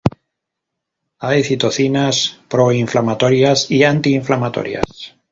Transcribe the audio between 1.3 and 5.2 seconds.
citocinas proinflamatorias y antiinflamatorias.